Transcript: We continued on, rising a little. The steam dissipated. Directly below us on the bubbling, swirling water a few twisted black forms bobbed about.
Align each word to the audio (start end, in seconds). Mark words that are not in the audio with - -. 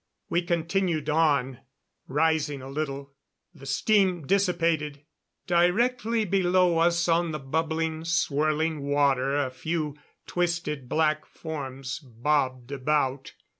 We 0.31 0.41
continued 0.41 1.11
on, 1.11 1.59
rising 2.07 2.63
a 2.63 2.69
little. 2.69 3.13
The 3.53 3.67
steam 3.67 4.25
dissipated. 4.25 5.03
Directly 5.45 6.25
below 6.25 6.79
us 6.79 7.07
on 7.07 7.31
the 7.31 7.37
bubbling, 7.39 8.03
swirling 8.05 8.79
water 8.81 9.37
a 9.37 9.51
few 9.51 9.95
twisted 10.25 10.89
black 10.89 11.27
forms 11.27 11.99
bobbed 11.99 12.71
about. 12.71 13.33